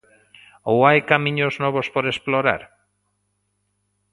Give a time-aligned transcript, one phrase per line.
[0.71, 2.61] Ou hai camiños novos por explorar?